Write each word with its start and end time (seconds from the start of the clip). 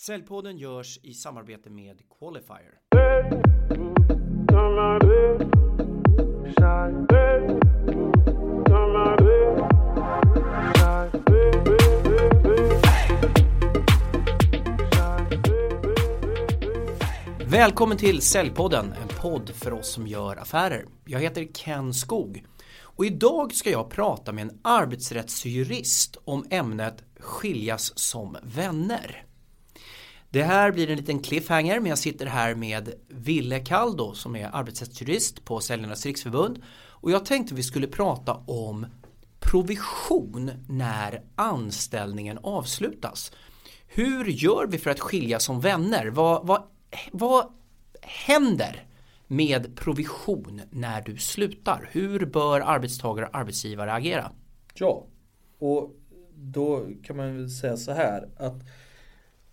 Säljpodden 0.00 0.58
görs 0.58 0.98
i 1.02 1.14
samarbete 1.14 1.70
med 1.70 2.02
Qualifier. 2.18 2.80
Välkommen 17.44 17.96
till 17.98 18.20
Säljpodden, 18.20 18.92
en 18.92 19.08
podd 19.20 19.50
för 19.50 19.72
oss 19.72 19.92
som 19.92 20.06
gör 20.06 20.36
affärer. 20.36 20.86
Jag 21.04 21.20
heter 21.20 21.44
Ken 21.54 21.94
Skog 21.94 22.44
och 22.82 23.04
idag 23.04 23.54
ska 23.54 23.70
jag 23.70 23.90
prata 23.90 24.32
med 24.32 24.42
en 24.42 24.60
arbetsrättsjurist 24.62 26.16
om 26.24 26.46
ämnet 26.50 27.04
skiljas 27.18 27.98
som 27.98 28.36
vänner. 28.42 29.29
Det 30.32 30.42
här 30.42 30.72
blir 30.72 30.90
en 30.90 30.96
liten 30.96 31.18
cliffhanger 31.18 31.80
men 31.80 31.88
jag 31.88 31.98
sitter 31.98 32.26
här 32.26 32.54
med 32.54 32.92
Ville 33.08 33.60
Kaldo 33.60 34.14
som 34.14 34.36
är 34.36 34.50
arbetsrättsjurist 34.52 35.44
på 35.44 35.60
Säljarnas 35.60 36.06
Riksförbund 36.06 36.62
och 36.72 37.10
jag 37.10 37.24
tänkte 37.24 37.54
vi 37.54 37.62
skulle 37.62 37.86
prata 37.86 38.34
om 38.34 38.86
provision 39.40 40.50
när 40.68 41.22
anställningen 41.34 42.38
avslutas. 42.42 43.32
Hur 43.86 44.24
gör 44.24 44.66
vi 44.66 44.78
för 44.78 44.90
att 44.90 45.00
skilja 45.00 45.38
som 45.38 45.60
vänner? 45.60 46.06
Vad, 46.06 46.46
vad, 46.46 46.62
vad 47.12 47.52
händer 48.02 48.86
med 49.26 49.76
provision 49.76 50.60
när 50.70 51.02
du 51.02 51.16
slutar? 51.16 51.88
Hur 51.92 52.26
bör 52.26 52.60
arbetstagare 52.60 53.26
och 53.26 53.36
arbetsgivare 53.36 53.92
agera? 53.92 54.32
Ja, 54.74 55.06
och 55.58 55.96
då 56.34 56.86
kan 57.04 57.16
man 57.16 57.36
väl 57.36 57.50
säga 57.50 57.76
så 57.76 57.92
här 57.92 58.28
att 58.36 58.62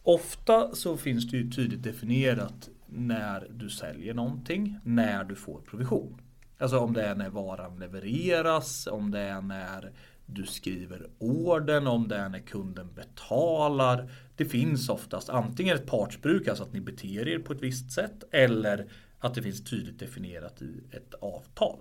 ofta 0.07 0.75
så 0.75 0.97
finns 0.97 1.27
det 1.27 1.38
ju 1.38 1.52
tydligt 1.52 1.84
definierat 1.84 2.70
när 2.85 3.48
du 3.49 3.70
säljer 3.70 4.13
någonting, 4.13 4.79
när 4.84 5.23
du 5.23 5.35
får 5.35 5.62
provision. 5.62 6.21
Alltså 6.57 6.79
om 6.79 6.93
det 6.93 7.04
är 7.04 7.15
när 7.15 7.29
varan 7.29 7.79
levereras, 7.79 8.87
om 8.87 9.12
det 9.12 9.20
är 9.20 9.41
när 9.41 9.91
du 10.26 10.45
skriver 10.45 11.07
orden, 11.17 11.87
om 11.87 12.07
det 12.07 12.15
är 12.15 12.29
när 12.29 12.40
kunden 12.40 12.93
betalar. 12.93 14.12
Det 14.35 14.45
finns 14.45 14.90
oftast 14.90 15.29
antingen 15.29 15.76
ett 15.76 15.85
partsbruk, 15.85 16.48
alltså 16.48 16.63
att 16.63 16.73
ni 16.73 16.82
beter 16.82 17.27
er 17.27 17.39
på 17.39 17.54
ett 17.54 17.62
visst 17.62 17.91
sätt, 17.91 18.23
eller 18.32 18.87
att 19.20 19.34
det 19.34 19.41
finns 19.41 19.63
tydligt 19.63 19.99
definierat 19.99 20.62
i 20.62 20.82
ett 20.91 21.13
avtal. 21.13 21.79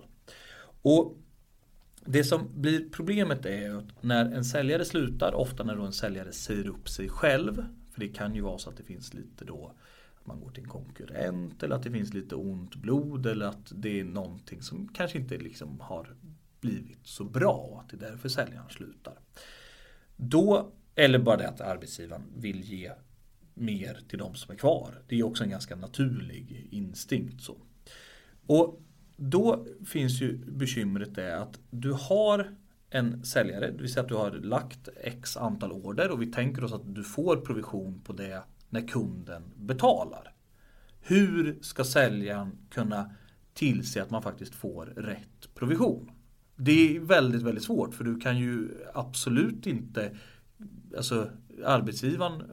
Och 0.81 1.17
det 2.05 2.23
som 2.23 2.61
blir 2.61 2.89
problemet 2.89 3.45
är 3.45 3.77
att 3.77 4.03
när 4.03 4.25
en 4.25 4.45
säljare 4.45 4.85
slutar, 4.85 5.33
ofta 5.35 5.63
när 5.63 5.75
då 5.75 5.83
en 5.83 5.93
säljare 5.93 6.31
säger 6.31 6.67
upp 6.67 6.89
sig 6.89 7.09
själv, 7.09 7.65
för 7.97 8.07
det 8.07 8.13
kan 8.13 8.35
ju 8.35 8.41
vara 8.41 8.57
så 8.57 8.69
att 8.69 8.77
det 8.77 8.83
finns 8.83 9.13
lite 9.13 9.45
då 9.45 9.73
att 10.19 10.27
man 10.27 10.39
går 10.39 10.49
till 10.49 10.63
en 10.63 10.69
konkurrent 10.69 11.63
eller 11.63 11.75
att 11.75 11.83
det 11.83 11.91
finns 11.91 12.13
lite 12.13 12.35
ont 12.35 12.75
blod 12.75 13.25
eller 13.25 13.45
att 13.45 13.71
det 13.75 13.99
är 13.99 14.03
någonting 14.03 14.61
som 14.61 14.87
kanske 14.87 15.17
inte 15.17 15.37
liksom 15.37 15.79
har 15.79 16.15
blivit 16.61 17.07
så 17.07 17.23
bra 17.23 17.53
och 17.53 17.79
att 17.79 17.89
det 17.89 18.05
är 18.05 18.09
därför 18.11 18.29
säljaren 18.29 18.69
slutar. 18.69 19.19
Då, 20.15 20.71
eller 20.95 21.19
bara 21.19 21.37
det 21.37 21.49
att 21.49 21.61
arbetsgivaren 21.61 22.23
vill 22.35 22.61
ge 22.61 22.91
mer 23.53 23.99
till 24.09 24.19
de 24.19 24.35
som 24.35 24.53
är 24.53 24.57
kvar. 24.57 25.03
Det 25.07 25.19
är 25.19 25.23
också 25.23 25.43
en 25.43 25.49
ganska 25.49 25.75
naturlig 25.75 26.67
instinkt. 26.71 27.41
så. 27.41 27.57
Och 28.45 28.81
då 29.15 29.65
finns 29.85 30.21
ju 30.21 30.37
bekymret 30.37 31.15
det 31.15 31.39
att 31.39 31.59
du 31.69 31.91
har 31.91 32.55
en 32.89 33.25
säljare, 33.25 33.71
det 33.71 33.81
vill 33.81 33.93
säga 33.93 34.03
att 34.03 34.09
du 34.09 34.15
har 34.15 34.31
lagt 34.31 34.89
x 35.03 35.37
antal 35.37 35.71
order 35.71 36.11
och 36.11 36.21
vi 36.21 36.31
tänker 36.31 36.63
oss 36.63 36.73
att 36.73 36.95
du 36.95 37.03
får 37.03 37.35
provision 37.35 38.01
på 38.03 38.13
det 38.13 38.43
när 38.69 38.87
kunden 38.87 39.43
betalar. 39.55 40.33
Hur 41.01 41.57
ska 41.61 41.83
säljaren 41.83 42.51
kunna 42.69 43.11
tillse 43.53 44.01
att 44.03 44.09
man 44.09 44.21
faktiskt 44.21 44.55
får 44.55 44.85
rätt 44.85 45.55
provision? 45.55 46.11
Det 46.55 46.95
är 46.95 46.99
väldigt, 46.99 47.41
väldigt 47.41 47.63
svårt 47.63 47.93
för 47.93 48.03
du 48.03 48.19
kan 48.19 48.37
ju 48.37 48.69
absolut 48.93 49.67
inte, 49.67 50.17
alltså 50.97 51.29
arbetsgivaren 51.65 52.43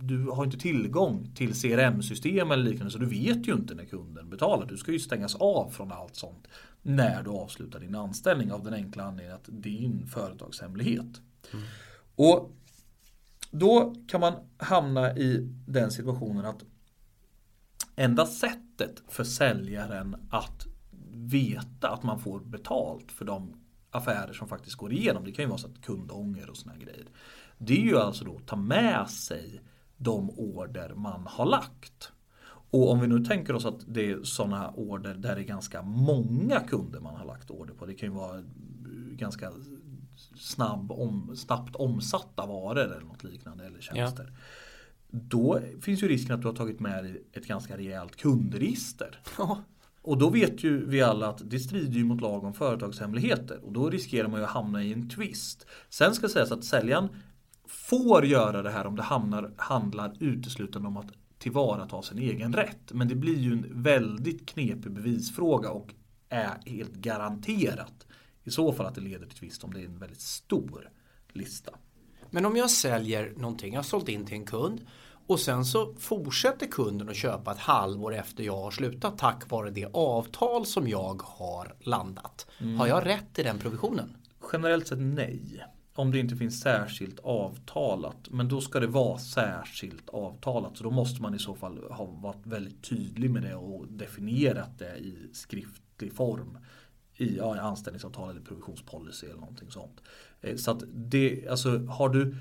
du 0.00 0.30
har 0.30 0.44
inte 0.44 0.58
tillgång 0.58 1.30
till 1.34 1.54
CRM-system 1.54 2.50
eller 2.50 2.64
liknande 2.64 2.90
så 2.90 2.98
du 2.98 3.06
vet 3.06 3.48
ju 3.48 3.52
inte 3.52 3.74
när 3.74 3.84
kunden 3.84 4.30
betalar. 4.30 4.66
Du 4.66 4.76
ska 4.76 4.92
ju 4.92 4.98
stängas 4.98 5.34
av 5.34 5.70
från 5.70 5.92
allt 5.92 6.16
sånt 6.16 6.48
när 6.82 7.22
du 7.22 7.30
avslutar 7.30 7.80
din 7.80 7.94
anställning 7.94 8.52
av 8.52 8.64
den 8.64 8.74
enkla 8.74 9.04
anledningen 9.04 9.36
att 9.36 9.44
det 9.46 9.68
är 9.68 9.72
din 9.72 10.06
företagshemlighet. 10.06 11.20
Mm. 11.52 11.64
Och 12.16 12.52
då 13.50 13.94
kan 14.08 14.20
man 14.20 14.34
hamna 14.58 15.16
i 15.16 15.48
den 15.66 15.90
situationen 15.90 16.44
att 16.44 16.64
enda 17.96 18.26
sättet 18.26 19.02
för 19.08 19.24
säljaren 19.24 20.16
att 20.30 20.66
veta 21.12 21.88
att 21.88 22.02
man 22.02 22.18
får 22.20 22.40
betalt 22.40 23.12
för 23.12 23.24
de 23.24 23.52
affärer 23.90 24.32
som 24.32 24.48
faktiskt 24.48 24.76
går 24.76 24.92
igenom. 24.92 25.24
Det 25.24 25.32
kan 25.32 25.44
ju 25.44 25.48
vara 25.48 25.58
så 25.58 25.66
att 25.66 25.82
kundånger 25.82 26.50
och 26.50 26.56
såna 26.56 26.76
grejer. 26.76 27.06
Det 27.58 27.80
är 27.80 27.84
ju 27.84 27.98
alltså 27.98 28.24
då 28.24 28.36
att 28.36 28.46
ta 28.46 28.56
med 28.56 29.10
sig 29.10 29.60
de 29.96 30.30
order 30.30 30.94
man 30.94 31.26
har 31.26 31.46
lagt. 31.46 32.12
Och 32.70 32.90
om 32.90 33.00
vi 33.00 33.06
nu 33.06 33.24
tänker 33.24 33.54
oss 33.54 33.64
att 33.64 33.84
det 33.86 34.10
är 34.10 34.22
sådana 34.22 34.70
order 34.70 35.14
där 35.14 35.34
det 35.34 35.40
är 35.40 35.44
ganska 35.44 35.82
många 35.82 36.60
kunder 36.60 37.00
man 37.00 37.16
har 37.16 37.24
lagt 37.24 37.50
order 37.50 37.74
på. 37.74 37.86
Det 37.86 37.94
kan 37.94 38.08
ju 38.08 38.14
vara 38.14 38.42
ganska 39.10 39.52
snabb 40.36 40.92
om, 40.92 41.36
snabbt 41.36 41.76
omsatta 41.76 42.46
varor 42.46 42.78
eller 42.78 43.00
något 43.00 43.24
liknande 43.24 43.66
eller 43.66 43.80
tjänster. 43.80 44.32
Ja. 44.32 44.38
Då 45.10 45.60
finns 45.80 46.02
ju 46.02 46.08
risken 46.08 46.34
att 46.34 46.42
du 46.42 46.48
har 46.48 46.54
tagit 46.54 46.80
med 46.80 47.16
ett 47.32 47.46
ganska 47.46 47.76
rejält 47.76 48.16
kundregister. 48.16 49.20
Ja. 49.38 49.62
Och 50.02 50.18
då 50.18 50.30
vet 50.30 50.64
ju 50.64 50.86
vi 50.86 51.02
alla 51.02 51.28
att 51.28 51.50
det 51.50 51.58
strider 51.58 51.98
ju 51.98 52.04
mot 52.04 52.20
lag 52.20 52.44
om 52.44 52.54
företagshemligheter 52.54 53.64
och 53.64 53.72
då 53.72 53.90
riskerar 53.90 54.28
man 54.28 54.40
ju 54.40 54.46
att 54.46 54.52
hamna 54.52 54.82
i 54.82 54.92
en 54.92 55.08
twist. 55.08 55.66
Sen 55.88 56.14
ska 56.14 56.28
sägas 56.28 56.52
att 56.52 56.64
säljaren 56.64 57.08
får 57.68 58.24
göra 58.24 58.62
det 58.62 58.70
här 58.70 58.86
om 58.86 58.96
det 58.96 59.02
hamnar, 59.02 59.52
handlar 59.56 60.16
uteslutande 60.20 60.88
om 60.88 60.96
att 60.96 61.12
tillvarata 61.38 62.02
sin 62.02 62.18
egen 62.18 62.52
rätt. 62.52 62.92
Men 62.92 63.08
det 63.08 63.14
blir 63.14 63.38
ju 63.38 63.52
en 63.52 63.82
väldigt 63.82 64.48
knepig 64.48 64.92
bevisfråga 64.92 65.70
och 65.70 65.94
är 66.28 66.58
helt 66.66 66.94
garanterat 66.94 68.06
i 68.44 68.50
så 68.50 68.72
fall 68.72 68.86
att 68.86 68.94
det 68.94 69.00
leder 69.00 69.26
till 69.26 69.38
tvist 69.38 69.64
om 69.64 69.74
det 69.74 69.80
är 69.80 69.84
en 69.84 69.98
väldigt 69.98 70.20
stor 70.20 70.90
lista. 71.32 71.70
Men 72.30 72.46
om 72.46 72.56
jag 72.56 72.70
säljer 72.70 73.32
någonting, 73.36 73.72
jag 73.72 73.78
har 73.78 73.84
sålt 73.84 74.08
in 74.08 74.26
till 74.26 74.36
en 74.36 74.46
kund 74.46 74.80
och 75.26 75.40
sen 75.40 75.64
så 75.64 75.94
fortsätter 75.98 76.66
kunden 76.66 77.08
att 77.08 77.16
köpa 77.16 77.52
ett 77.52 77.58
halvår 77.58 78.14
efter 78.14 78.44
jag 78.44 78.56
har 78.56 78.70
slutat 78.70 79.18
tack 79.18 79.50
vare 79.50 79.70
det 79.70 79.86
avtal 79.92 80.66
som 80.66 80.88
jag 80.88 81.22
har 81.22 81.74
landat. 81.80 82.46
Mm. 82.58 82.76
Har 82.78 82.86
jag 82.86 83.06
rätt 83.06 83.34
till 83.34 83.44
den 83.44 83.58
provisionen? 83.58 84.16
Generellt 84.52 84.86
sett 84.86 84.98
nej. 84.98 85.66
Om 85.96 86.10
det 86.10 86.18
inte 86.18 86.36
finns 86.36 86.60
särskilt 86.60 87.20
avtalat. 87.20 88.28
Men 88.30 88.48
då 88.48 88.60
ska 88.60 88.80
det 88.80 88.86
vara 88.86 89.18
särskilt 89.18 90.08
avtalat. 90.08 90.76
Så 90.76 90.84
då 90.84 90.90
måste 90.90 91.22
man 91.22 91.34
i 91.34 91.38
så 91.38 91.54
fall 91.54 91.78
ha 91.90 92.04
varit 92.04 92.46
väldigt 92.46 92.82
tydlig 92.82 93.30
med 93.30 93.42
det 93.42 93.54
och 93.54 93.88
definierat 93.88 94.78
det 94.78 94.96
i 94.96 95.30
skriftlig 95.32 96.12
form. 96.12 96.58
I 97.16 97.36
ja, 97.36 97.60
anställningsavtal 97.60 98.30
eller 98.30 98.40
provisionspolicy 98.40 99.26
eller 99.26 99.40
någonting 99.40 99.70
sånt. 99.70 100.02
Eh, 100.40 100.56
så 100.56 100.70
att 100.70 100.82
det, 100.94 101.48
alltså 101.48 101.78
har 101.78 102.08
du 102.08 102.36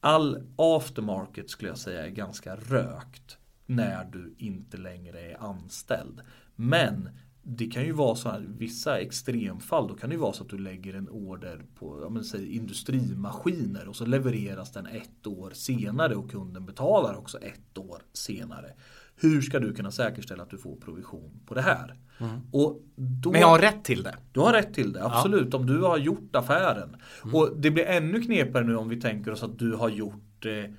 all 0.00 0.42
aftermarket 0.56 1.50
skulle 1.50 1.70
jag 1.70 1.78
säga 1.78 2.06
är 2.06 2.10
ganska 2.10 2.56
rökt 2.56 3.38
när 3.66 4.04
du 4.04 4.34
inte 4.38 4.76
längre 4.76 5.20
är 5.20 5.42
anställd. 5.42 6.20
Men 6.56 7.08
det 7.50 7.66
kan 7.66 7.84
ju 7.84 7.92
vara 7.92 8.14
så 8.14 8.28
här, 8.28 8.44
vissa 8.58 8.98
extremfall, 8.98 9.88
då 9.88 9.94
kan 9.94 10.10
det 10.10 10.14
ju 10.14 10.20
vara 10.20 10.32
så 10.32 10.42
att 10.42 10.50
du 10.50 10.58
lägger 10.58 10.94
en 10.94 11.08
order 11.08 11.62
på 11.78 12.00
ja, 12.02 12.08
men, 12.08 12.24
säg, 12.24 12.56
industrimaskiner 12.56 13.88
och 13.88 13.96
så 13.96 14.06
levereras 14.06 14.72
den 14.72 14.86
ett 14.86 15.26
år 15.26 15.50
senare 15.50 16.14
och 16.14 16.30
kunden 16.30 16.66
betalar 16.66 17.14
också 17.18 17.38
ett 17.38 17.78
år 17.78 18.02
senare. 18.12 18.72
Hur 19.16 19.40
ska 19.40 19.58
du 19.58 19.74
kunna 19.74 19.90
säkerställa 19.90 20.42
att 20.42 20.50
du 20.50 20.58
får 20.58 20.76
provision 20.76 21.40
på 21.46 21.54
det 21.54 21.62
här? 21.62 21.94
Mm. 22.18 22.40
Och 22.52 22.82
då, 22.96 23.32
Men 23.32 23.40
jag 23.40 23.48
har 23.48 23.58
rätt 23.58 23.84
till 23.84 24.02
det? 24.02 24.16
Du 24.32 24.40
har 24.40 24.52
rätt 24.52 24.74
till 24.74 24.92
det, 24.92 25.04
absolut. 25.04 25.48
Ja. 25.52 25.58
Om 25.58 25.66
du 25.66 25.82
har 25.82 25.98
gjort 25.98 26.36
affären. 26.36 26.96
Mm. 27.24 27.34
Och 27.34 27.56
det 27.56 27.70
blir 27.70 27.84
ännu 27.84 28.20
knepigare 28.22 28.64
nu 28.64 28.76
om 28.76 28.88
vi 28.88 29.00
tänker 29.00 29.32
oss 29.32 29.42
att 29.42 29.58
du 29.58 29.74
har 29.74 29.88
gjort 29.88 30.46
eh, 30.46 30.70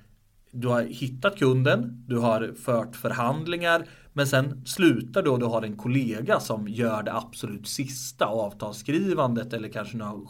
du 0.52 0.68
har 0.68 0.82
hittat 0.82 1.38
kunden, 1.38 2.04
du 2.08 2.18
har 2.18 2.54
fört 2.64 2.96
förhandlingar 2.96 3.86
men 4.12 4.26
sen 4.26 4.66
slutar 4.66 5.22
du 5.22 5.30
och 5.30 5.38
du 5.38 5.46
har 5.46 5.62
en 5.62 5.76
kollega 5.76 6.40
som 6.40 6.68
gör 6.68 7.02
det 7.02 7.12
absolut 7.12 7.68
sista 7.68 8.26
avtalsskrivandet 8.26 9.52
eller 9.52 9.68
kanske 9.68 9.96
några 9.96 10.28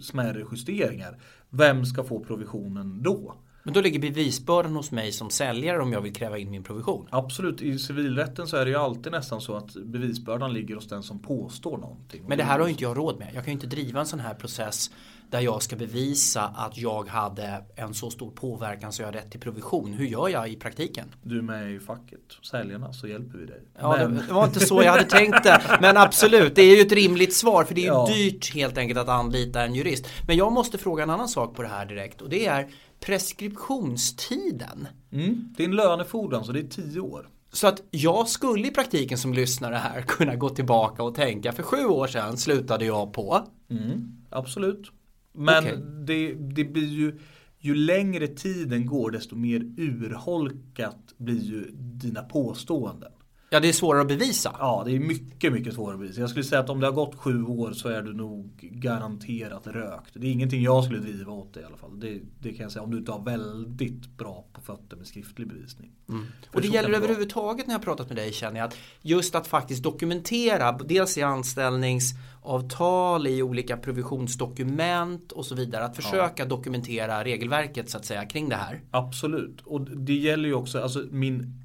smärre 0.00 0.44
justeringar. 0.52 1.18
Vem 1.50 1.84
ska 1.84 2.04
få 2.04 2.24
provisionen 2.24 3.02
då? 3.02 3.34
Men 3.62 3.74
då 3.74 3.80
ligger 3.80 4.00
bevisbördan 4.00 4.76
hos 4.76 4.90
mig 4.90 5.12
som 5.12 5.30
säljare 5.30 5.82
om 5.82 5.92
jag 5.92 6.00
vill 6.00 6.14
kräva 6.14 6.38
in 6.38 6.50
min 6.50 6.62
provision? 6.62 7.06
Absolut, 7.10 7.62
i 7.62 7.78
civilrätten 7.78 8.46
så 8.46 8.56
är 8.56 8.64
det 8.64 8.70
ju 8.70 8.76
alltid 8.76 9.12
nästan 9.12 9.40
så 9.40 9.54
att 9.54 9.74
bevisbördan 9.74 10.52
ligger 10.52 10.74
hos 10.74 10.88
den 10.88 11.02
som 11.02 11.18
påstår 11.18 11.78
någonting. 11.78 12.24
Men 12.26 12.38
det 12.38 12.44
här 12.44 12.58
har 12.58 12.66
ju 12.66 12.70
inte 12.70 12.84
jag 12.84 12.96
råd 12.96 13.18
med. 13.18 13.28
Jag 13.34 13.44
kan 13.44 13.52
ju 13.52 13.52
inte 13.52 13.66
driva 13.66 14.00
en 14.00 14.06
sån 14.06 14.20
här 14.20 14.34
process 14.34 14.90
där 15.30 15.40
jag 15.40 15.62
ska 15.62 15.76
bevisa 15.76 16.42
att 16.42 16.78
jag 16.78 17.08
hade 17.08 17.64
en 17.76 17.94
så 17.94 18.10
stor 18.10 18.30
påverkan 18.30 18.92
så 18.92 19.02
jag 19.02 19.06
har 19.06 19.12
rätt 19.12 19.30
till 19.30 19.40
provision. 19.40 19.92
Hur 19.92 20.06
gör 20.06 20.28
jag 20.28 20.48
i 20.48 20.56
praktiken? 20.56 21.14
Du 21.22 21.38
är 21.38 21.42
med 21.42 21.72
i 21.72 21.78
facket, 21.80 22.20
säljarna, 22.50 22.92
så 22.92 23.08
hjälper 23.08 23.38
vi 23.38 23.46
dig. 23.46 23.62
Ja, 23.80 23.96
men... 23.98 24.22
det 24.28 24.32
var 24.34 24.44
inte 24.44 24.60
så 24.60 24.82
jag 24.82 24.92
hade 24.92 25.04
tänkt 25.04 25.44
det. 25.44 25.78
Men 25.80 25.96
absolut, 25.96 26.54
det 26.54 26.62
är 26.62 26.76
ju 26.76 26.82
ett 26.82 26.92
rimligt 26.92 27.34
svar 27.34 27.64
för 27.64 27.74
det 27.74 27.80
är 27.80 27.82
ju 27.82 27.88
Ja. 27.88 28.08
dyrt 28.14 28.54
helt 28.54 28.78
enkelt 28.78 29.00
att 29.00 29.08
anlita 29.08 29.62
en 29.62 29.74
jurist. 29.74 30.06
Men 30.26 30.36
jag 30.36 30.52
måste 30.52 30.78
fråga 30.78 31.02
en 31.02 31.10
annan 31.10 31.28
sak 31.28 31.56
på 31.56 31.62
det 31.62 31.68
här 31.68 31.86
direkt 31.86 32.20
och 32.22 32.28
det 32.28 32.46
är 32.46 32.68
preskriptionstiden. 33.00 34.88
Mm, 35.12 35.54
det 35.56 35.62
är 35.62 35.68
en 35.68 35.76
lönefordran 35.76 36.44
så 36.44 36.52
det 36.52 36.60
är 36.60 36.68
tio 36.68 37.00
år. 37.00 37.28
Så 37.52 37.66
att 37.66 37.82
jag 37.90 38.28
skulle 38.28 38.68
i 38.68 38.70
praktiken 38.70 39.18
som 39.18 39.34
lyssnare 39.34 39.74
här 39.74 40.02
kunna 40.02 40.36
gå 40.36 40.48
tillbaka 40.48 41.02
och 41.02 41.14
tänka 41.14 41.52
för 41.52 41.62
sju 41.62 41.84
år 41.84 42.06
sedan 42.06 42.36
slutade 42.36 42.84
jag 42.84 43.12
på. 43.12 43.46
Mm, 43.70 44.12
absolut. 44.30 44.90
Men 45.32 45.64
Okej. 45.64 45.78
det, 46.06 46.34
det 46.34 46.64
blir 46.64 46.88
ju 46.88 47.18
ju 47.60 47.74
längre 47.74 48.26
tiden 48.26 48.86
går 48.86 49.10
desto 49.10 49.36
mer 49.36 49.60
urholkat 49.76 51.14
blir 51.16 51.42
ju 51.42 51.70
dina 51.72 52.22
påståenden. 52.22 53.12
Ja, 53.52 53.60
det 53.60 53.68
är 53.68 53.72
svårare 53.72 54.02
att 54.02 54.08
bevisa. 54.08 54.56
Ja, 54.58 54.82
det 54.86 54.96
är 54.96 55.00
mycket, 55.00 55.52
mycket 55.52 55.74
svårare 55.74 55.94
att 55.94 56.00
bevisa. 56.00 56.20
Jag 56.20 56.30
skulle 56.30 56.44
säga 56.44 56.60
att 56.60 56.70
om 56.70 56.80
det 56.80 56.86
har 56.86 56.92
gått 56.92 57.14
sju 57.14 57.44
år 57.44 57.72
så 57.72 57.88
är 57.88 58.02
du 58.02 58.14
nog 58.14 58.50
garanterat 58.60 59.66
rökt. 59.66 60.10
Det 60.14 60.26
är 60.26 60.32
ingenting 60.32 60.62
jag 60.62 60.84
skulle 60.84 60.98
driva 60.98 61.32
åt 61.32 61.54
dig 61.54 61.62
i 61.62 61.66
alla 61.66 61.76
fall. 61.76 62.00
Det, 62.00 62.20
det 62.38 62.52
kan 62.52 62.62
jag 62.62 62.72
säga 62.72 62.82
om 62.82 62.90
du 62.90 62.98
inte 62.98 63.12
har 63.12 63.24
väldigt 63.24 64.16
bra 64.16 64.44
på 64.52 64.60
fötter 64.60 64.96
med 64.96 65.06
skriftlig 65.06 65.48
bevisning. 65.48 65.90
Mm. 66.08 66.26
Och 66.54 66.60
det 66.60 66.68
gäller 66.68 66.90
överhuvudtaget 66.90 67.66
när 67.66 67.74
jag 67.74 67.82
pratat 67.82 68.08
med 68.08 68.16
dig 68.16 68.32
känner 68.32 68.60
jag 68.60 68.66
att 68.66 68.76
just 69.02 69.34
att 69.34 69.46
faktiskt 69.46 69.82
dokumentera 69.82 70.72
dels 70.72 71.18
i 71.18 71.22
anställningsavtal, 71.22 73.26
i 73.26 73.42
olika 73.42 73.76
provisionsdokument 73.76 75.32
och 75.32 75.46
så 75.46 75.54
vidare. 75.54 75.84
Att 75.84 75.96
försöka 75.96 76.44
dokumentera 76.44 77.24
regelverket 77.24 77.90
så 77.90 77.98
att 77.98 78.04
säga 78.04 78.26
kring 78.26 78.48
det 78.48 78.56
här. 78.56 78.80
Absolut. 78.90 79.60
Och 79.60 79.80
det 79.80 80.14
gäller 80.14 80.48
ju 80.48 80.54
också, 80.54 80.82
alltså 80.82 81.06
min 81.10 81.60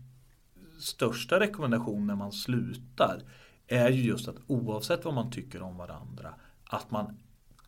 största 0.80 1.40
rekommendation 1.40 2.08
när 2.08 2.16
man 2.16 2.32
slutar 2.32 3.22
är 3.68 3.90
ju 3.90 4.04
just 4.04 4.28
att 4.28 4.38
oavsett 4.48 5.06
vad 5.06 5.14
man 5.14 5.32
tycker 5.32 5.62
om 5.62 5.78
varandra 5.78 6.34
att 6.70 6.92
man 6.92 7.18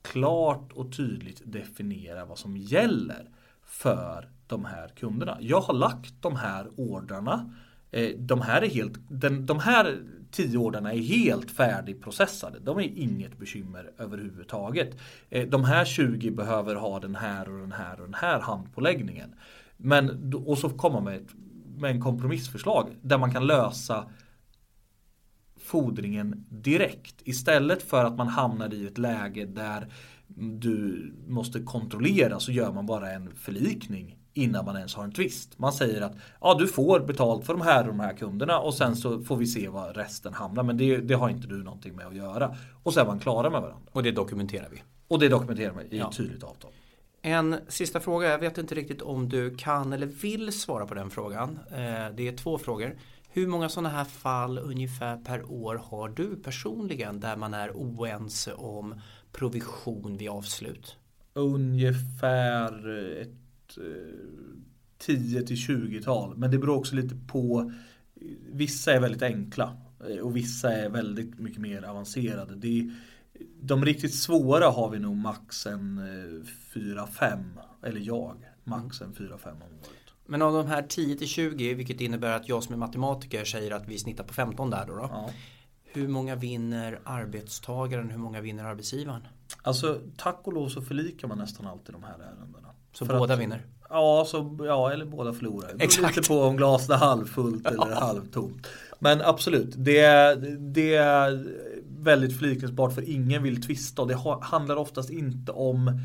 klart 0.02 0.72
och 0.74 0.98
tydligt 0.98 1.42
definierar 1.46 2.26
vad 2.26 2.38
som 2.38 2.58
gäller 2.58 3.30
för 3.66 4.30
de 4.48 4.66
här 4.66 4.88
kunderna. 4.88 5.38
Jag 5.42 5.62
har 5.62 5.74
lagt 5.74 6.14
de 6.22 6.36
här 6.36 6.68
ordrarna. 6.78 7.54
Eh, 7.92 8.10
de 8.18 8.42
här 8.42 8.62
är 8.62 8.70
helt, 8.70 8.94
den, 9.10 9.46
de 9.46 9.60
här 9.60 9.98
tio 10.32 10.58
ordrarna 10.58 10.94
är 10.94 10.98
helt 10.98 11.52
färdigprocessade. 11.52 12.60
De 12.60 12.78
är 12.78 12.98
inget 12.98 13.38
bekymmer 13.38 13.92
överhuvudtaget. 13.98 14.98
Eh, 15.30 15.48
de 15.48 15.64
här 15.64 15.86
20 15.86 16.32
behöver 16.32 16.76
ha 16.76 17.00
den 17.00 17.16
här 17.16 17.50
och 17.50 17.60
den 17.60 17.72
här 17.72 18.00
och 18.00 18.06
den 18.06 18.14
här 18.14 18.40
handpåläggningen. 18.40 19.36
Men, 19.78 20.34
och 20.46 20.58
så 20.58 20.70
kommer 20.70 20.94
man 20.94 21.04
med, 21.04 21.16
ett, 21.16 21.34
med 21.78 21.92
en 21.92 22.02
kompromissförslag 22.02 22.90
där 23.02 23.18
man 23.18 23.32
kan 23.34 23.48
lösa 23.48 24.06
fordringen 25.60 26.46
direkt 26.50 27.16
istället 27.24 27.84
för 27.84 28.06
att 28.06 28.18
man 28.18 28.28
hamnar 28.28 28.74
i 28.74 28.88
ett 28.88 28.98
läge 28.98 29.46
där 29.46 29.88
du 30.38 31.14
måste 31.28 31.60
kontrollera 31.60 32.40
så 32.40 32.52
gör 32.52 32.72
man 32.74 32.86
bara 32.86 33.12
en 33.12 33.36
förlikning 33.36 34.18
innan 34.34 34.66
man 34.66 34.76
ens 34.78 34.96
har 34.96 35.04
en 35.04 35.12
tvist. 35.12 35.60
Man 35.60 35.74
säger 35.74 36.02
att 36.02 36.16
ja, 36.42 36.56
du 36.60 36.68
får 36.68 37.00
betalt 37.00 37.46
för 37.46 37.54
de 37.54 37.62
här 37.62 37.82
och 37.82 37.88
de 37.88 38.00
här 38.00 38.14
kunderna 38.14 38.60
och 38.60 38.74
sen 38.74 38.96
så 38.96 39.22
får 39.24 39.38
vi 39.38 39.48
se 39.48 39.68
var 39.70 39.94
resten 39.94 40.34
hamnar. 40.34 40.64
Men 40.64 40.78
det, 40.78 40.98
det 40.98 41.14
har 41.14 41.30
inte 41.30 41.48
du 41.48 41.64
någonting 41.64 41.96
med 41.96 42.08
att 42.08 42.16
göra. 42.16 42.56
Och 42.84 42.94
så 42.94 43.00
är 43.00 43.06
man 43.06 43.20
klara 43.20 43.50
med 43.50 43.62
varandra. 43.62 43.90
Och 43.92 44.04
det 44.04 44.12
dokumenterar 44.12 44.70
vi. 44.72 44.84
Och 45.08 45.20
det 45.20 45.30
dokumenterar 45.30 45.74
man 45.74 45.84
i 45.84 45.98
Ja. 45.98 46.10
ett 46.10 46.18
tydligt 46.18 46.44
avtal. 46.44 46.72
En 47.22 47.56
sista 47.68 48.00
fråga, 48.00 48.30
jag 48.30 48.40
vet 48.40 48.58
inte 48.58 48.76
riktigt 48.76 49.02
om 49.02 49.30
du 49.30 49.56
kan 49.56 49.94
eller 49.94 50.08
vill 50.08 50.52
svara 50.52 50.86
på 50.86 50.94
den 50.94 51.10
frågan. 51.10 51.60
Eh, 51.72 52.16
det 52.16 52.28
är 52.28 52.38
två 52.38 52.58
frågor. 52.58 52.96
Hur 53.30 53.48
många 53.48 53.70
sådana 53.70 53.90
här 53.90 54.06
fall 54.06 54.58
ungefär 54.58 55.18
per 55.18 55.52
år 55.52 55.82
har 55.84 56.10
du 56.10 56.36
personligen 56.36 57.20
där 57.20 57.36
man 57.36 57.54
är 57.54 57.72
oense 57.72 58.54
om 58.54 59.02
provision 59.32 60.18
vid 60.18 60.30
avslut? 60.30 60.98
Ungefär 61.34 62.90
ett 63.22 63.78
eh, 63.78 63.84
10 64.98 65.42
till 65.42 65.56
20-tal. 65.56 66.38
Men 66.38 66.52
det 66.52 66.58
beror 66.58 66.78
också 66.78 66.96
lite 66.96 67.16
på. 67.28 67.72
Vissa 68.52 68.94
är 68.94 69.00
väldigt 69.00 69.22
enkla 69.22 69.78
eh, 70.10 70.18
och 70.18 70.36
vissa 70.36 70.74
är 70.74 70.90
väldigt 70.90 71.40
mycket 71.40 71.62
mer 71.62 71.84
avancerade. 71.84 72.56
Det 72.56 72.80
är, 72.80 72.92
de 73.68 73.86
riktigt 73.86 74.16
svåra 74.16 74.70
har 74.70 74.90
vi 74.90 75.00
nog 75.00 75.16
max 75.18 75.66
en 75.66 75.98
eh, 75.98 76.80
4-5. 76.80 77.44
Eller 77.84 78.00
jag, 78.00 78.36
max 78.64 79.02
en 79.02 79.14
4-5 79.14 79.28
om 79.52 79.62
året. 79.62 80.14
Men 80.26 80.42
av 80.42 80.54
de 80.54 80.68
här 80.68 80.82
10 80.82 81.16
till 81.18 81.28
20, 81.28 81.74
vilket 81.74 82.02
innebär 82.02 82.32
att 82.32 82.50
jag 82.50 82.64
som 82.64 82.74
är 82.74 82.78
matematiker 82.80 83.46
säger 83.46 83.72
att 83.72 83.88
vi 83.88 83.98
snittar 84.00 84.24
på 84.24 84.34
15 84.34 84.70
där 84.70 84.86
då. 84.88 84.96
då. 84.96 85.10
Ja. 85.12 85.30
Hur 85.84 86.08
många 86.08 86.36
vinner 86.36 87.00
arbetstagaren, 87.04 88.10
hur 88.10 88.18
många 88.18 88.42
vinner 88.42 88.64
arbetsgivaren? 88.64 89.22
Alltså 89.62 90.00
tack 90.18 90.40
och 90.44 90.54
lov 90.54 90.70
så 90.70 90.82
förlikar 90.82 91.28
man 91.28 91.38
nästan 91.38 91.68
alltid 91.68 91.96
de 91.96 92.04
här 92.04 92.14
ärendena. 92.20 92.68
Så 92.94 93.06
För 93.06 93.20
båda 93.20 93.34
att- 93.34 93.40
vinner? 93.40 93.66
Ja, 93.90 94.26
så, 94.28 94.58
ja, 94.66 94.92
eller 94.92 95.06
båda 95.06 95.34
förlorar. 95.34 95.68
Det 95.68 95.74
beror 95.74 95.84
Exakt. 95.86 96.16
lite 96.16 96.28
på 96.28 96.42
om 96.42 96.58
glaset 96.58 96.90
är 96.90 96.96
halvfullt 96.96 97.68
eller 97.72 97.96
halvtomt. 97.96 98.68
Men 99.00 99.22
absolut, 99.22 99.74
det 99.78 100.36
det 100.74 100.96
är 100.96 101.48
väldigt 101.90 102.40
förlikningsbart 102.40 102.94
för 102.94 103.10
ingen 103.10 103.44
vill 103.44 103.62
tvista 103.62 104.02
och 104.02 104.08
det 104.08 104.18
handlar 104.42 104.76
oftast 104.76 105.10
inte 105.10 105.52
om 105.52 106.02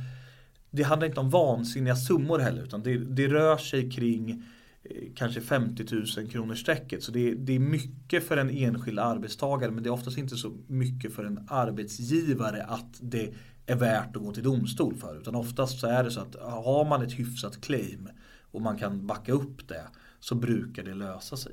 det 0.71 0.83
handlar 0.83 1.09
inte 1.09 1.21
om 1.21 1.31
vansinniga 1.31 1.97
summor 1.97 2.39
heller 2.39 2.63
utan 2.63 2.83
det, 2.83 2.97
det 2.99 3.29
rör 3.29 3.57
sig 3.57 3.91
kring 3.91 4.45
eh, 4.83 4.97
kanske 5.15 5.41
50 5.41 5.87
000 6.17 6.31
kronor 6.31 6.55
strecket. 6.55 7.03
Så 7.03 7.13
det, 7.13 7.35
det 7.35 7.53
är 7.53 7.59
mycket 7.59 8.25
för 8.25 8.37
en 8.37 8.51
enskild 8.51 8.99
arbetstagare 8.99 9.71
men 9.71 9.83
det 9.83 9.89
är 9.89 9.93
oftast 9.93 10.19
inte 10.19 10.37
så 10.37 10.53
mycket 10.67 11.15
för 11.15 11.25
en 11.25 11.47
arbetsgivare 11.49 12.63
att 12.63 12.99
det 13.01 13.35
är 13.67 13.77
värt 13.77 14.17
att 14.17 14.23
gå 14.23 14.33
till 14.33 14.43
domstol 14.43 14.95
för. 14.95 15.21
Utan 15.21 15.35
oftast 15.35 15.81
så 15.81 15.87
är 15.87 16.05
det 16.05 16.11
så 16.11 16.21
att 16.21 16.37
har 16.41 16.85
man 16.85 17.03
ett 17.03 17.13
hyfsat 17.13 17.61
claim 17.61 18.09
och 18.41 18.61
man 18.61 18.79
kan 18.79 19.07
backa 19.07 19.33
upp 19.33 19.69
det 19.69 19.85
så 20.21 20.35
brukar 20.35 20.83
det 20.83 20.95
lösa 20.95 21.37
sig. 21.37 21.53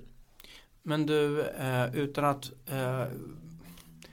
Men 0.83 1.05
du, 1.05 1.41
eh, 1.41 1.95
utan 1.95 2.25
att 2.25 2.51
eh, 2.65 3.03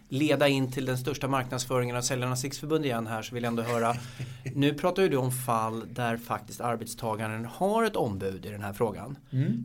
leda 0.08 0.48
in 0.48 0.72
till 0.72 0.84
den 0.86 0.98
största 0.98 1.28
marknadsföringen 1.28 1.96
av 1.96 2.00
Säljarnas 2.00 2.44
Riksförbund 2.44 2.84
igen 2.84 3.06
här 3.06 3.22
så 3.22 3.34
vill 3.34 3.44
jag 3.44 3.50
ändå 3.50 3.62
höra. 3.62 3.94
Nu 4.54 4.74
pratar 4.74 5.02
ju 5.02 5.08
du 5.08 5.16
om 5.16 5.32
fall 5.32 5.84
där 5.94 6.16
faktiskt 6.16 6.60
arbetstagaren 6.60 7.44
har 7.44 7.84
ett 7.84 7.96
ombud 7.96 8.46
i 8.46 8.48
den 8.50 8.62
här 8.62 8.72
frågan. 8.72 9.18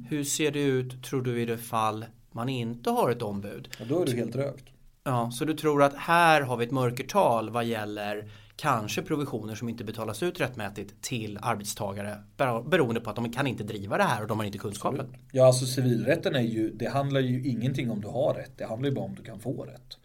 Hur 0.09 0.23
ser 0.23 0.51
det 0.51 0.61
ut 0.61 1.03
tror 1.03 1.21
du 1.21 1.41
i 1.41 1.45
det 1.45 1.57
fall 1.57 2.05
man 2.31 2.50
inte 2.50 2.89
har 2.89 3.10
ett 3.12 3.21
ombud? 3.21 3.69
Och 3.81 3.88
då 3.88 4.01
är 4.01 4.05
du 4.05 4.15
helt 4.15 4.36
rökt. 4.36 4.65
Ja, 5.03 5.31
så 5.31 5.45
du 5.45 5.53
tror 5.53 5.83
att 5.83 5.93
här 5.95 6.41
har 6.41 6.57
vi 6.57 6.65
ett 6.65 6.71
mörkertal 6.71 7.50
vad 7.50 7.65
gäller 7.65 8.29
kanske 8.55 9.01
provisioner 9.01 9.55
som 9.55 9.69
inte 9.69 9.83
betalas 9.83 10.24
ut 10.24 10.39
rättmätigt 10.39 11.01
till 11.01 11.39
arbetstagare 11.41 12.17
bero- 12.38 12.69
beroende 12.69 13.01
på 13.01 13.10
att 13.10 13.15
de 13.15 13.31
kan 13.31 13.48
inte 13.48 13.63
driva 13.63 13.98
det 13.98 14.03
här 14.03 14.21
och 14.21 14.27
de 14.27 14.38
har 14.39 14.45
inte 14.45 14.57
kunskapen. 14.57 15.05
Ja, 15.31 15.45
alltså 15.48 15.65
civilrätten 15.65 16.36
är 16.36 16.41
ju, 16.41 16.71
det 16.74 16.88
handlar 16.89 17.19
ju 17.21 17.43
ingenting 17.48 17.91
om 17.91 18.01
du 18.01 18.07
har 18.07 18.33
rätt. 18.33 18.51
Det 18.57 18.65
handlar 18.65 18.89
ju 18.89 18.95
bara 18.95 19.05
om 19.05 19.15
du 19.15 19.24
kan 19.24 19.39
få 19.39 19.63
rätt. 19.63 19.98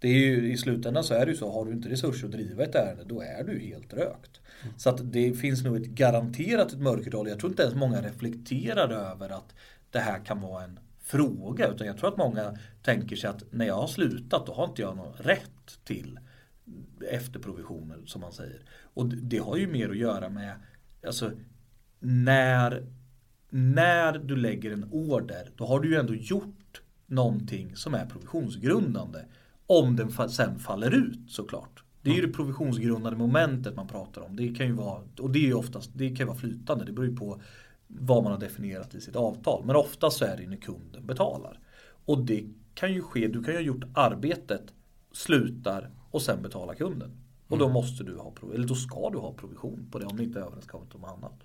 Det 0.00 0.08
är 0.08 0.12
ju, 0.18 0.52
I 0.52 0.56
slutändan 0.56 1.04
så 1.04 1.14
är 1.14 1.26
det 1.26 1.32
ju 1.32 1.38
så, 1.38 1.52
har 1.52 1.64
du 1.64 1.72
inte 1.72 1.88
resurser 1.88 2.26
att 2.26 2.32
driva 2.32 2.64
ett 2.64 2.74
ärende, 2.74 3.04
då 3.04 3.20
är 3.20 3.44
du 3.44 3.58
helt 3.58 3.94
rökt. 3.94 4.40
Så 4.76 4.90
att 4.90 5.12
det 5.12 5.32
finns 5.34 5.64
nog 5.64 5.76
ett 5.76 5.86
garanterat 5.86 6.72
ett 6.72 6.78
mörkertal. 6.80 7.28
Jag 7.28 7.38
tror 7.38 7.50
inte 7.52 7.62
ens 7.62 7.74
många 7.74 8.02
reflekterar 8.02 8.88
över 8.90 9.28
att 9.30 9.54
det 9.90 9.98
här 9.98 10.24
kan 10.24 10.40
vara 10.40 10.64
en 10.64 10.78
fråga. 11.00 11.68
Utan 11.68 11.86
jag 11.86 11.96
tror 11.98 12.08
att 12.08 12.16
många 12.16 12.58
tänker 12.82 13.16
sig 13.16 13.30
att 13.30 13.44
när 13.50 13.66
jag 13.66 13.74
har 13.74 13.86
slutat, 13.86 14.46
då 14.46 14.52
har 14.52 14.64
inte 14.64 14.82
jag 14.82 14.96
någon 14.96 15.12
rätt 15.12 15.78
till 15.84 16.18
efterprovisioner 17.10 17.98
som 18.06 18.20
man 18.20 18.32
säger. 18.32 18.62
Och 18.94 19.06
det- 19.06 19.16
det 19.16 19.38
har 19.38 19.56
ju 19.56 19.66
mer 19.66 19.88
att 19.90 19.96
göra 19.96 20.28
med, 20.28 20.52
alltså 21.06 21.30
när 21.98 22.86
när 23.50 24.18
du 24.18 24.36
lägger 24.36 24.70
en 24.70 24.88
order, 24.92 25.50
då 25.56 25.66
har 25.66 25.80
du 25.80 25.88
ju 25.90 25.96
ändå 25.96 26.14
gjort 26.14 26.82
någonting 27.06 27.76
som 27.76 27.94
är 27.94 28.06
provisionsgrundande. 28.06 29.18
Om 29.68 29.96
den 29.96 30.28
sen 30.28 30.58
faller 30.58 30.94
ut 30.94 31.30
såklart. 31.30 31.84
Det 32.02 32.10
är 32.10 32.14
ju 32.14 32.26
det 32.26 32.32
provisionsgrundande 32.32 33.18
momentet 33.18 33.76
man 33.76 33.88
pratar 33.88 34.22
om. 34.22 34.36
Det 34.36 34.54
kan 34.54 34.66
ju 34.66 34.72
vara, 34.72 35.02
och 35.20 35.30
det 35.30 35.38
är 35.38 35.46
ju 35.46 35.54
oftast, 35.54 35.90
det 35.94 36.16
kan 36.16 36.26
vara 36.26 36.36
flytande. 36.38 36.84
Det 36.84 36.92
beror 36.92 37.08
ju 37.08 37.16
på 37.16 37.40
vad 37.86 38.22
man 38.22 38.32
har 38.32 38.40
definierat 38.40 38.94
i 38.94 39.00
sitt 39.00 39.16
avtal. 39.16 39.64
Men 39.64 39.76
oftast 39.76 40.18
så 40.18 40.24
är 40.24 40.36
det 40.36 40.42
ju 40.42 40.48
när 40.48 40.56
kunden 40.56 41.06
betalar. 41.06 41.60
Och 42.04 42.24
det 42.24 42.44
kan 42.74 42.92
ju 42.92 43.02
ske, 43.02 43.28
du 43.28 43.44
kan 43.44 43.54
ju 43.54 43.58
ha 43.58 43.64
gjort 43.64 43.84
arbetet, 43.94 44.62
slutar 45.12 45.90
och 46.10 46.22
sen 46.22 46.42
betala 46.42 46.74
kunden. 46.74 47.10
Och 47.48 47.58
då 47.58 47.68
måste 47.68 48.04
du 48.04 48.16
ha, 48.16 48.34
eller 48.54 48.66
då 48.66 48.74
ska 48.74 49.10
du 49.10 49.18
ha 49.18 49.32
provision 49.32 49.88
på 49.90 49.98
det 49.98 50.06
om 50.06 50.16
det 50.16 50.22
inte 50.24 50.38
är 50.38 50.42
överenskommet 50.42 50.94
om 50.94 51.04
annat. 51.04 51.42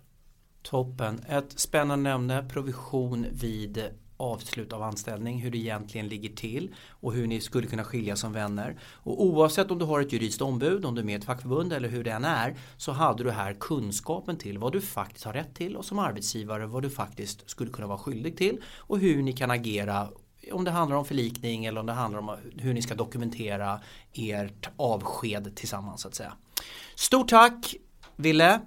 Toppen. 0.61 1.19
Ett 1.27 1.59
spännande 1.59 2.09
ämne, 2.09 2.45
provision 2.49 3.25
vid 3.31 3.83
avslut 4.23 4.73
av 4.73 4.83
anställning, 4.83 5.39
hur 5.41 5.51
det 5.51 5.57
egentligen 5.57 6.07
ligger 6.07 6.29
till 6.29 6.75
och 6.89 7.13
hur 7.13 7.27
ni 7.27 7.41
skulle 7.41 7.67
kunna 7.67 7.83
skilja 7.83 8.15
som 8.15 8.33
vänner. 8.33 8.79
Och 8.81 9.23
oavsett 9.23 9.71
om 9.71 9.79
du 9.79 9.85
har 9.85 10.01
ett 10.01 10.13
juridiskt 10.13 10.41
ombud, 10.41 10.85
om 10.85 10.95
du 10.95 11.01
är 11.01 11.05
med 11.05 11.13
i 11.13 11.17
ett 11.17 11.25
fackförbund 11.25 11.73
eller 11.73 11.89
hur 11.89 12.03
det 12.03 12.11
än 12.11 12.25
är 12.25 12.55
så 12.77 12.91
hade 12.91 13.23
du 13.23 13.31
här 13.31 13.53
kunskapen 13.53 14.37
till 14.37 14.57
vad 14.57 14.73
du 14.73 14.81
faktiskt 14.81 15.25
har 15.25 15.33
rätt 15.33 15.55
till 15.55 15.75
och 15.75 15.85
som 15.85 15.99
arbetsgivare 15.99 16.65
vad 16.65 16.83
du 16.83 16.89
faktiskt 16.89 17.49
skulle 17.49 17.71
kunna 17.71 17.87
vara 17.87 17.97
skyldig 17.97 18.37
till 18.37 18.57
och 18.77 18.99
hur 18.99 19.21
ni 19.21 19.33
kan 19.33 19.51
agera 19.51 20.09
om 20.51 20.63
det 20.63 20.71
handlar 20.71 20.97
om 20.97 21.05
förlikning 21.05 21.65
eller 21.65 21.79
om 21.79 21.85
det 21.85 21.93
handlar 21.93 22.19
om 22.19 22.37
hur 22.57 22.73
ni 22.73 22.81
ska 22.81 22.95
dokumentera 22.95 23.79
ert 24.13 24.69
avsked 24.75 25.55
tillsammans 25.55 26.01
så 26.01 26.07
att 26.07 26.15
säga. 26.15 26.33
Stort 26.95 27.29
tack 27.29 27.75
Ville 28.15 28.61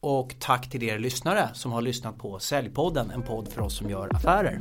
och 0.00 0.36
tack 0.38 0.70
till 0.70 0.82
er 0.82 0.98
lyssnare 0.98 1.48
som 1.52 1.72
har 1.72 1.82
lyssnat 1.82 2.18
på 2.18 2.38
Säljpodden, 2.38 3.10
en 3.10 3.22
podd 3.22 3.48
för 3.48 3.62
oss 3.62 3.76
som 3.76 3.90
gör 3.90 4.16
affärer. 4.16 4.60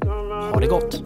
Ha 0.51 0.59
det 0.59 0.67
gott! 0.67 1.01